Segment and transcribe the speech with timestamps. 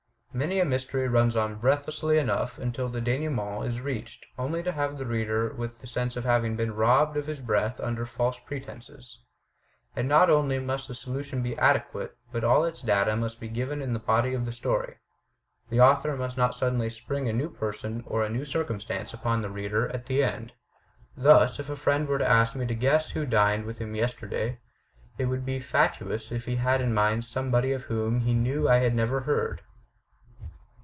[0.33, 4.97] Many a mystery nms on breathlessly enough till the denouement is reached, only to leave
[4.97, 9.19] the reader with the sense of having been robbed of his breath under false pretenses.
[9.93, 13.81] And not only must the solution be adequate, but all its data must be given
[13.81, 14.95] in the body of the story.
[15.69, 19.49] The author must not suddenly spring a new person or a new circumstance upon the
[19.49, 20.53] reader at the end.
[21.17, 24.59] Thus, if a friend were to ask me to guess who dined with him yesterday,
[25.17, 28.77] it would be fatuous if he had in mind somebody of whom he knew I
[28.77, 29.63] had never heard."